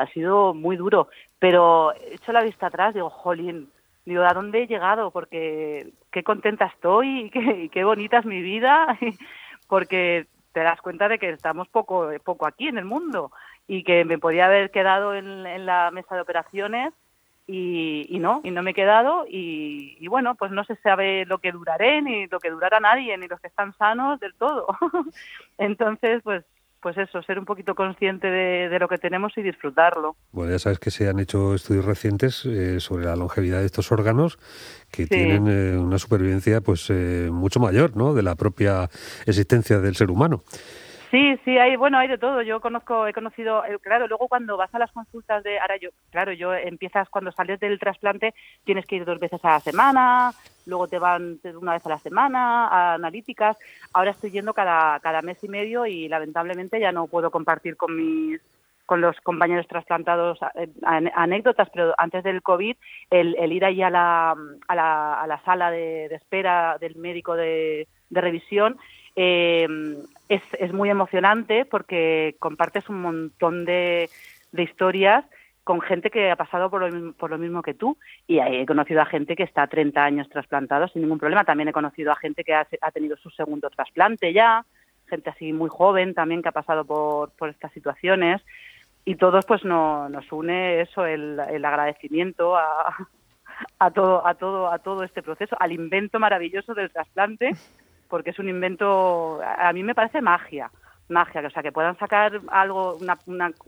Ha 0.00 0.06
sido 0.08 0.54
muy 0.54 0.76
duro. 0.76 1.08
Pero 1.38 1.92
he 1.94 2.14
hecho 2.14 2.32
la 2.32 2.42
vista 2.42 2.66
atrás, 2.66 2.94
digo, 2.94 3.10
jolín, 3.10 3.70
digo, 4.04 4.22
¿a 4.22 4.34
dónde 4.34 4.62
he 4.62 4.66
llegado? 4.66 5.10
Porque 5.10 5.92
qué 6.10 6.22
contenta 6.22 6.66
estoy 6.66 7.26
y 7.26 7.30
qué, 7.30 7.68
qué 7.72 7.84
bonita 7.84 8.18
es 8.18 8.26
mi 8.26 8.42
vida, 8.42 8.98
porque 9.68 10.26
te 10.52 10.60
das 10.60 10.80
cuenta 10.80 11.08
de 11.08 11.18
que 11.18 11.30
estamos 11.30 11.68
poco, 11.68 12.10
poco 12.24 12.46
aquí 12.46 12.68
en 12.68 12.78
el 12.78 12.84
mundo 12.84 13.30
y 13.68 13.84
que 13.84 14.04
me 14.04 14.18
podía 14.18 14.46
haber 14.46 14.70
quedado 14.70 15.14
en, 15.14 15.46
en 15.46 15.64
la 15.64 15.90
mesa 15.92 16.16
de 16.16 16.22
operaciones 16.22 16.92
y, 17.46 18.06
y, 18.08 18.18
no, 18.18 18.40
y 18.44 18.50
no 18.50 18.62
me 18.62 18.72
he 18.72 18.74
quedado 18.74 19.26
y, 19.28 19.96
y, 20.00 20.08
bueno, 20.08 20.34
pues 20.34 20.50
no 20.50 20.64
se 20.64 20.76
sabe 20.76 21.24
lo 21.26 21.38
que 21.38 21.52
duraré, 21.52 22.02
ni 22.02 22.26
lo 22.26 22.38
que 22.40 22.50
durará 22.50 22.80
nadie, 22.80 23.16
ni 23.16 23.28
los 23.28 23.40
que 23.40 23.48
están 23.48 23.72
sanos 23.76 24.20
del 24.20 24.34
todo. 24.34 24.66
Entonces, 25.58 26.22
pues 26.22 26.44
pues 26.80 26.96
eso, 26.98 27.22
ser 27.22 27.38
un 27.38 27.44
poquito 27.44 27.74
consciente 27.74 28.26
de, 28.28 28.78
lo 28.78 28.88
que 28.88 28.98
tenemos 28.98 29.32
y 29.36 29.42
disfrutarlo. 29.42 30.16
Bueno, 30.32 30.52
ya 30.52 30.58
sabes 30.58 30.78
que 30.78 30.90
se 30.90 31.08
han 31.08 31.18
hecho 31.18 31.54
estudios 31.54 31.84
recientes 31.84 32.44
eh, 32.46 32.80
sobre 32.80 33.04
la 33.04 33.16
longevidad 33.16 33.60
de 33.60 33.66
estos 33.66 33.92
órganos 33.92 34.38
que 34.90 35.06
tienen 35.06 35.46
eh, 35.48 35.76
una 35.76 35.98
supervivencia 35.98 36.60
pues 36.60 36.88
eh, 36.90 37.28
mucho 37.30 37.60
mayor, 37.60 37.96
¿no? 37.96 38.14
De 38.14 38.22
la 38.22 38.34
propia 38.34 38.88
existencia 39.26 39.80
del 39.80 39.96
ser 39.96 40.10
humano. 40.10 40.42
Sí, 41.10 41.36
sí, 41.44 41.58
hay, 41.58 41.74
bueno, 41.74 41.98
hay 41.98 42.06
de 42.06 42.18
todo. 42.18 42.40
Yo 42.42 42.60
conozco, 42.60 43.06
he 43.06 43.12
conocido, 43.12 43.64
eh, 43.64 43.78
claro, 43.80 44.06
luego 44.06 44.28
cuando 44.28 44.56
vas 44.56 44.72
a 44.72 44.78
las 44.78 44.92
consultas 44.92 45.42
de, 45.42 45.58
ahora 45.58 45.76
yo, 45.76 45.90
claro, 46.10 46.32
yo 46.32 46.54
empiezas 46.54 47.08
cuando 47.08 47.32
sales 47.32 47.58
del 47.58 47.80
trasplante, 47.80 48.32
tienes 48.64 48.86
que 48.86 48.96
ir 48.96 49.04
dos 49.04 49.18
veces 49.18 49.44
a 49.44 49.50
la 49.50 49.60
semana, 49.60 50.30
luego 50.66 50.86
te 50.86 51.00
van 51.00 51.40
una 51.60 51.72
vez 51.72 51.84
a 51.84 51.88
la 51.88 51.98
semana 51.98 52.68
a 52.68 52.94
analíticas. 52.94 53.56
Ahora 53.92 54.12
estoy 54.12 54.30
yendo 54.30 54.54
cada, 54.54 55.00
cada 55.00 55.20
mes 55.20 55.42
y 55.42 55.48
medio 55.48 55.84
y 55.84 56.06
lamentablemente 56.08 56.78
ya 56.78 56.92
no 56.92 57.08
puedo 57.08 57.30
compartir 57.30 57.76
con 57.76 57.96
mis 57.96 58.40
con 58.86 59.00
los 59.00 59.20
compañeros 59.20 59.68
trasplantados 59.68 60.40
eh, 60.56 60.68
anécdotas, 60.82 61.70
pero 61.72 61.94
antes 61.96 62.24
del 62.24 62.42
COVID, 62.42 62.76
el, 63.10 63.36
el 63.38 63.52
ir 63.52 63.64
ahí 63.64 63.82
a 63.82 63.90
la, 63.90 64.34
a 64.66 64.74
la, 64.74 65.14
a 65.14 65.26
la 65.28 65.40
sala 65.44 65.70
de, 65.70 66.08
de 66.08 66.16
espera 66.16 66.76
del 66.80 66.96
médico 66.96 67.36
de, 67.36 67.86
de 68.08 68.20
revisión 68.20 68.76
eh, 69.14 69.68
es, 70.30 70.42
es, 70.58 70.72
muy 70.72 70.88
emocionante 70.88 71.64
porque 71.64 72.36
compartes 72.38 72.88
un 72.88 73.02
montón 73.02 73.64
de, 73.64 74.08
de, 74.52 74.62
historias 74.62 75.24
con 75.64 75.80
gente 75.80 76.08
que 76.08 76.30
ha 76.30 76.36
pasado 76.36 76.70
por 76.70 76.80
lo, 76.80 76.88
mismo, 76.88 77.12
por 77.14 77.30
lo 77.30 77.36
mismo 77.36 77.62
que 77.62 77.74
tú. 77.74 77.98
Y 78.28 78.38
he 78.38 78.64
conocido 78.64 79.02
a 79.02 79.06
gente 79.06 79.34
que 79.34 79.42
está 79.42 79.66
30 79.66 80.02
años 80.02 80.28
trasplantado 80.28 80.86
sin 80.86 81.02
ningún 81.02 81.18
problema. 81.18 81.44
También 81.44 81.68
he 81.68 81.72
conocido 81.72 82.12
a 82.12 82.16
gente 82.16 82.44
que 82.44 82.54
ha, 82.54 82.66
ha 82.80 82.90
tenido 82.92 83.16
su 83.16 83.28
segundo 83.30 83.68
trasplante 83.70 84.32
ya, 84.32 84.64
gente 85.08 85.30
así 85.30 85.52
muy 85.52 85.68
joven 85.68 86.14
también 86.14 86.42
que 86.42 86.48
ha 86.48 86.52
pasado 86.52 86.84
por, 86.84 87.32
por 87.32 87.48
estas 87.48 87.72
situaciones. 87.72 88.40
Y 89.04 89.16
todos 89.16 89.44
pues 89.46 89.64
no, 89.64 90.08
nos 90.08 90.30
une 90.30 90.80
eso, 90.80 91.06
el, 91.06 91.40
el 91.50 91.64
agradecimiento 91.64 92.56
a, 92.56 92.94
a 93.80 93.90
todo, 93.90 94.24
a 94.24 94.34
todo, 94.34 94.70
a 94.70 94.78
todo 94.78 95.02
este 95.02 95.22
proceso, 95.22 95.56
al 95.58 95.72
invento 95.72 96.20
maravilloso 96.20 96.72
del 96.74 96.92
trasplante 96.92 97.52
porque 98.10 98.30
es 98.30 98.38
un 98.38 98.48
invento, 98.48 99.40
a 99.42 99.72
mí 99.72 99.82
me 99.82 99.94
parece 99.94 100.20
magia, 100.20 100.70
magia, 101.08 101.42
o 101.46 101.50
sea, 101.50 101.62
que 101.62 101.72
puedan 101.72 101.98
sacar 101.98 102.40
algo, 102.48 102.98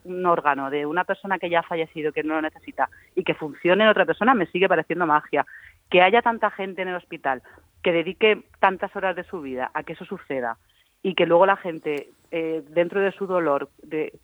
un 0.05 0.27
órgano 0.27 0.71
de 0.71 0.85
una 0.85 1.05
persona 1.05 1.39
que 1.39 1.49
ya 1.49 1.61
ha 1.61 1.65
fallecido, 1.65 2.13
que 2.13 2.23
no 2.23 2.35
lo 2.35 2.43
necesita, 2.43 2.89
y 3.15 3.25
que 3.25 3.35
funcione 3.35 3.85
en 3.85 3.91
otra 3.91 4.05
persona, 4.05 4.35
me 4.35 4.47
sigue 4.47 4.69
pareciendo 4.69 5.07
magia. 5.07 5.47
Que 5.91 6.03
haya 6.03 6.23
tanta 6.23 6.51
gente 6.51 6.83
en 6.83 6.89
el 6.89 6.97
hospital 6.97 7.43
que 7.83 7.93
dedique 7.93 8.43
tantas 8.61 8.95
horas 8.97 9.17
de 9.17 9.25
su 9.25 9.41
vida 9.41 9.71
a 9.75 9.83
que 9.83 9.93
eso 9.93 10.05
suceda 10.05 10.57
y 11.03 11.15
que 11.15 11.27
luego 11.27 11.47
la 11.47 11.57
gente 11.57 12.11
eh, 12.35 12.63
dentro 12.71 12.99
de 13.03 13.13
su 13.13 13.27
dolor 13.27 13.69
de, 13.83 14.19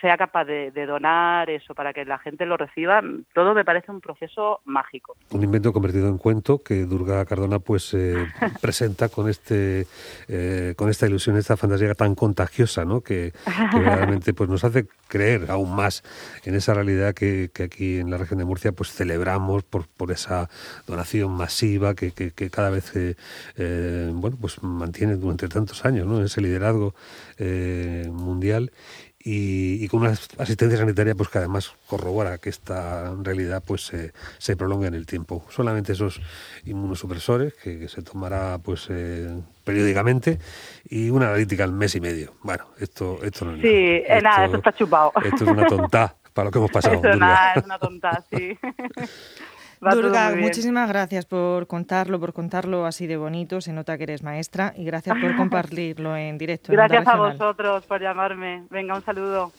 sea 0.00 0.16
capaz 0.16 0.46
de, 0.46 0.70
donar 0.86 1.50
eso 1.50 1.74
para 1.74 1.92
que 1.92 2.06
la 2.06 2.16
gente 2.18 2.46
lo 2.46 2.56
reciba, 2.56 3.02
todo 3.34 3.52
me 3.52 3.66
parece 3.66 3.92
un 3.92 4.00
proceso 4.00 4.60
mágico. 4.64 5.14
Un 5.30 5.44
invento 5.44 5.70
convertido 5.70 6.08
en 6.08 6.16
cuento 6.16 6.62
que 6.62 6.86
Durga 6.86 7.22
Cardona 7.26 7.58
pues 7.58 7.92
eh, 7.92 8.14
presenta 8.62 9.10
con 9.10 9.28
este 9.28 9.86
eh, 10.26 10.72
con 10.74 10.88
esta 10.88 11.06
ilusión, 11.06 11.36
esta 11.36 11.58
fantasía 11.58 11.94
tan 11.94 12.14
contagiosa, 12.14 12.86
¿no? 12.86 13.02
Que, 13.02 13.34
realmente 13.72 14.32
pues 14.32 14.48
nos 14.48 14.64
hace 14.64 14.86
creer 15.10 15.50
aún 15.50 15.74
más 15.74 16.02
en 16.44 16.54
esa 16.54 16.72
realidad 16.72 17.12
que, 17.12 17.50
aquí 17.62 17.98
en 17.98 18.10
la 18.10 18.16
región 18.16 18.38
de 18.38 18.46
Murcia 18.46 18.72
pues 18.72 18.92
celebramos 18.92 19.62
por, 19.64 19.86
por 19.88 20.10
esa 20.12 20.48
donación 20.86 21.32
masiva 21.32 21.94
que, 21.94 22.12
que, 22.12 22.50
cada 22.50 22.70
vez 22.70 22.92
bueno 24.14 24.38
pues 24.40 24.62
mantiene 24.62 25.16
durante 25.16 25.48
tantos 25.48 25.84
años, 25.84 26.06
¿no? 26.06 26.22
Ese 26.22 26.40
liderazgo 26.40 26.94
eh, 27.38 28.08
mundial 28.10 28.72
y, 29.22 29.86
con 29.88 30.00
una 30.00 30.10
asistencia 30.38 30.78
sanitaria 30.78 31.14
pues 31.14 31.28
que 31.28 31.38
además 31.38 31.74
corrobora 31.86 32.38
que 32.38 32.48
esta 32.48 33.14
realidad 33.22 33.62
pues 33.66 33.92
se 34.38 34.56
prolonga 34.56 34.88
en 34.88 34.94
el 34.94 35.06
tiempo. 35.06 35.44
Solamente 35.50 35.92
esos 35.92 36.20
inmunosupresores 36.64 37.54
que, 37.54 37.88
se 37.88 38.02
tomará 38.02 38.58
pues 38.58 38.86
eh, 38.88 39.28
periódicamente 39.64 40.38
y 40.88 41.10
una 41.10 41.28
analítica 41.28 41.64
al 41.64 41.72
mes 41.72 41.94
y 41.94 42.00
medio. 42.00 42.34
Bueno, 42.42 42.64
esto, 42.78 43.18
esto 43.22 43.44
no 43.44 43.56
es 43.56 43.62
sí, 43.62 44.02
nada. 44.08 44.20
nada, 44.20 44.44
esto 44.46 44.56
está 44.56 44.72
chupado. 44.72 45.12
Esto 45.22 45.44
es 45.44 45.50
una 45.50 45.66
tonta 45.66 46.16
para 46.32 46.46
lo 46.46 46.50
que 46.52 46.58
hemos 46.58 46.70
pasado. 46.72 47.00
Nada, 47.16 47.54
es 47.54 47.64
una 47.64 47.78
tonta, 47.78 48.24
sí. 48.30 48.58
Durga, 49.80 50.34
muchísimas 50.36 50.88
gracias 50.88 51.24
por 51.24 51.66
contarlo, 51.66 52.20
por 52.20 52.34
contarlo 52.34 52.84
así 52.84 53.06
de 53.06 53.16
bonito. 53.16 53.60
Se 53.62 53.72
nota 53.72 53.96
que 53.96 54.04
eres 54.04 54.22
maestra 54.22 54.74
y 54.76 54.84
gracias 54.84 55.16
por 55.18 55.34
compartirlo 55.36 56.16
en 56.16 56.36
directo. 56.36 56.72
Gracias 56.72 57.06
a 57.06 57.16
vosotros 57.16 57.86
por 57.86 58.00
llamarme. 58.00 58.64
Venga, 58.70 58.94
un 58.94 59.02
saludo. 59.02 59.52